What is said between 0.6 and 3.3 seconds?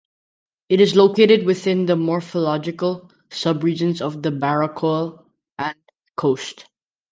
It is located within the morphological